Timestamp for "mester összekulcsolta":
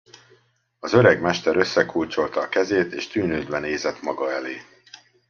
1.21-2.41